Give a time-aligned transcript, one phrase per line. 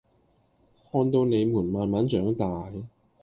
[0.91, 2.71] 看到你們慢慢長大